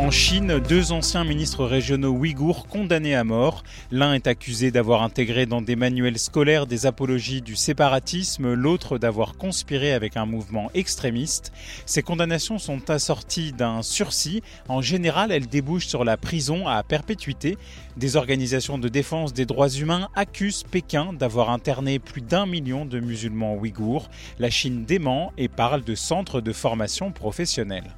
[0.00, 3.62] En Chine, deux anciens ministres régionaux ouïghours condamnés à mort.
[3.90, 9.36] L'un est accusé d'avoir intégré dans des manuels scolaires des apologies du séparatisme, l'autre d'avoir
[9.36, 11.52] conspiré avec un mouvement extrémiste.
[11.84, 14.42] Ces condamnations sont assorties d'un sursis.
[14.68, 17.58] En général, elles débouchent sur la prison à perpétuité.
[17.98, 23.00] Des organisations de défense des droits humains accusent Pékin d'avoir interné plus d'un million de
[23.00, 24.08] musulmans ouïghours.
[24.38, 27.94] La Chine dément et parle de centres de formation professionnelle.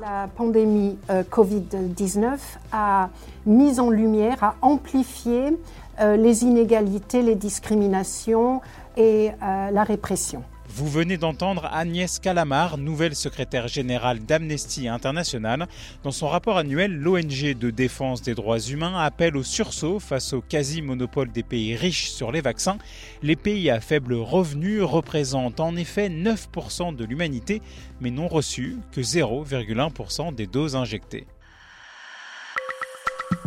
[0.00, 2.38] La pandémie euh, Covid-19
[2.72, 3.10] a
[3.44, 5.58] mis en lumière, a amplifié
[6.00, 8.62] euh, les inégalités, les discriminations
[8.96, 10.42] et euh, la répression.
[10.80, 15.68] Vous venez d'entendre Agnès Calamar, nouvelle secrétaire générale d'Amnesty International.
[16.04, 20.40] Dans son rapport annuel, l'ONG de défense des droits humains appelle au sursaut face au
[20.40, 22.78] quasi-monopole des pays riches sur les vaccins.
[23.22, 27.60] Les pays à faible revenu représentent en effet 9% de l'humanité,
[28.00, 31.26] mais n'ont reçu que 0,1% des doses injectées.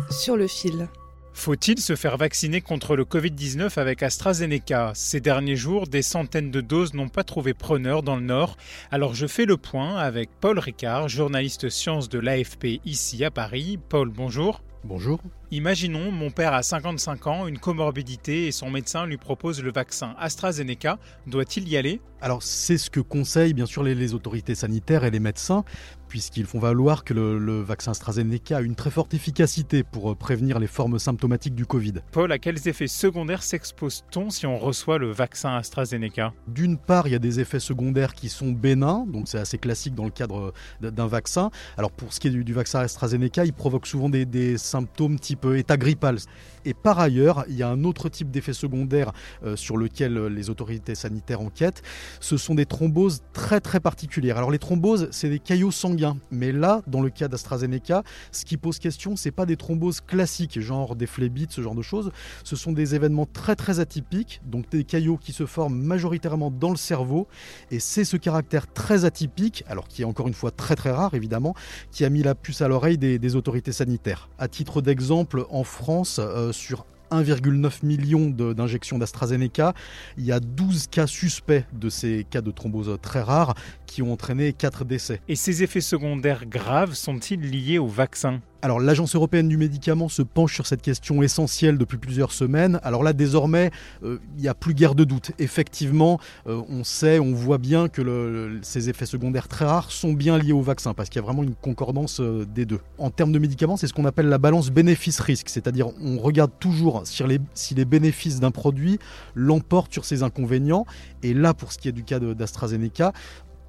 [0.08, 0.88] Sur le fil.
[1.34, 4.92] Faut-il se faire vacciner contre le Covid-19 avec AstraZeneca?
[4.94, 8.56] Ces derniers jours, des centaines de doses n'ont pas trouvé preneur dans le Nord.
[8.90, 13.78] Alors je fais le point avec Paul Ricard, journaliste sciences de l'AFP ici à Paris.
[13.88, 14.62] Paul, bonjour.
[14.84, 15.20] Bonjour.
[15.54, 20.16] Imaginons, mon père a 55 ans, une comorbidité et son médecin lui propose le vaccin
[20.18, 20.98] AstraZeneca.
[21.28, 22.00] Doit-il y aller?
[22.20, 25.62] Alors c'est ce que conseillent bien sûr les, les autorités sanitaires et les médecins,
[26.08, 30.14] puisqu'ils font valoir que le, le vaccin AstraZeneca a une très forte efficacité pour euh,
[30.14, 31.94] prévenir les formes symptomatiques du Covid.
[32.12, 36.32] Paul, à quels effets secondaires s'expose-t-on si on reçoit le vaccin AstraZeneca?
[36.48, 39.94] D'une part, il y a des effets secondaires qui sont bénins, donc c'est assez classique
[39.94, 41.50] dans le cadre euh, d'un vaccin.
[41.76, 45.18] Alors pour ce qui est du, du vaccin AstraZeneca, il provoque souvent des, des symptômes
[45.18, 46.18] type état grippal.
[46.64, 49.12] Et par ailleurs, il y a un autre type d'effet secondaire
[49.44, 51.82] euh, sur lequel euh, les autorités sanitaires enquêtent.
[52.20, 54.38] Ce sont des thromboses très très particulières.
[54.38, 56.16] Alors les thromboses, c'est des caillots sanguins.
[56.30, 60.60] Mais là, dans le cas d'AstraZeneca, ce qui pose question, c'est pas des thromboses classiques,
[60.60, 62.10] genre des phlébites, ce genre de choses.
[62.44, 66.70] Ce sont des événements très très atypiques, donc des caillots qui se forment majoritairement dans
[66.70, 67.28] le cerveau.
[67.70, 71.14] Et c'est ce caractère très atypique, alors qui est encore une fois très très rare
[71.14, 71.54] évidemment,
[71.90, 74.28] qui a mis la puce à l'oreille des, des autorités sanitaires.
[74.38, 79.74] À titre d'exemple, en France, euh, sur 1,9 million d'injections d'AstraZeneca.
[80.18, 83.54] Il y a 12 cas suspects de ces cas de thrombose très rares
[83.86, 85.20] qui ont entraîné 4 décès.
[85.28, 88.40] Et ces effets secondaires graves sont-ils liés au vaccin?
[88.64, 92.80] Alors l'Agence européenne du médicament se penche sur cette question essentielle depuis plusieurs semaines.
[92.82, 93.70] Alors là désormais,
[94.02, 95.32] euh, il n'y a plus guère de doute.
[95.38, 100.38] Effectivement, euh, on sait, on voit bien que ces effets secondaires très rares sont bien
[100.38, 102.80] liés au vaccin parce qu'il y a vraiment une concordance euh, des deux.
[102.96, 107.02] En termes de médicaments, c'est ce qu'on appelle la balance bénéfice-risque, c'est-à-dire on regarde toujours
[107.04, 108.98] si les bénéfices d'un produit
[109.34, 110.86] l'emportent sur ses inconvénients.
[111.22, 113.12] Et là, pour ce qui est du cas d'AstraZeneca,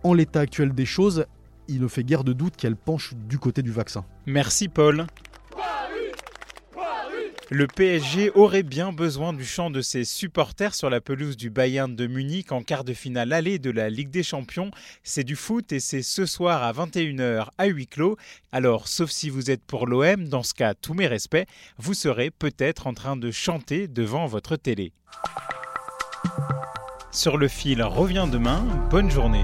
[0.05, 1.25] en l'état actuel des choses,
[1.67, 4.05] il ne fait guère de doute qu'elle penche du côté du vaccin.
[4.25, 5.07] Merci Paul.
[7.51, 11.95] Le PSG aurait bien besoin du chant de ses supporters sur la pelouse du Bayern
[11.95, 14.71] de Munich en quart de finale allée de la Ligue des Champions.
[15.03, 18.17] C'est du foot et c'est ce soir à 21h à huis clos.
[18.51, 21.45] Alors, sauf si vous êtes pour l'OM, dans ce cas, tous mes respects,
[21.77, 24.91] vous serez peut-être en train de chanter devant votre télé.
[27.11, 28.65] Sur le fil revient demain.
[28.89, 29.43] Bonne journée.